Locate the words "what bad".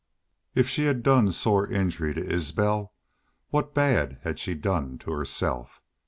3.49-4.19